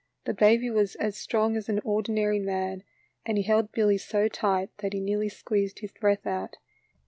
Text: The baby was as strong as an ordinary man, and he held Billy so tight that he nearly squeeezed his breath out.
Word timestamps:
The 0.25 0.33
baby 0.33 0.71
was 0.71 0.95
as 0.95 1.15
strong 1.15 1.55
as 1.55 1.69
an 1.69 1.79
ordinary 1.85 2.39
man, 2.39 2.81
and 3.23 3.37
he 3.37 3.43
held 3.43 3.71
Billy 3.71 3.99
so 3.99 4.27
tight 4.27 4.71
that 4.79 4.93
he 4.93 4.99
nearly 4.99 5.29
squeeezed 5.29 5.77
his 5.77 5.91
breath 5.91 6.25
out. 6.25 6.57